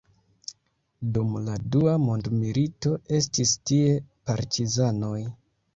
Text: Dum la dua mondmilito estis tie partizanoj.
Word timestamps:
Dum 1.17 1.35
la 1.49 1.59
dua 1.75 1.93
mondmilito 2.07 2.97
estis 3.21 3.55
tie 3.69 4.03
partizanoj. 4.33 5.17